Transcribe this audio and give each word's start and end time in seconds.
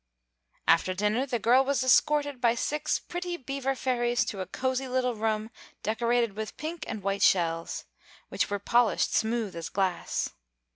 After 0.67 0.95
dinner 0.95 1.27
the 1.27 1.37
girl 1.37 1.63
was 1.63 1.83
escorted 1.83 2.41
by 2.41 2.55
six 2.55 2.97
pretty 2.97 3.37
Beaver 3.37 3.75
Fairies 3.75 4.25
to 4.25 4.39
a 4.41 4.47
cosy 4.47 4.87
little 4.87 5.13
room 5.13 5.51
decorated 5.83 6.35
with 6.35 6.57
pink 6.57 6.85
and 6.87 7.03
white 7.03 7.21
shells, 7.21 7.85
which 8.29 8.49
were 8.49 8.57
polished 8.57 9.13
smooth 9.13 9.55
as 9.55 9.69
glass. 9.69 10.31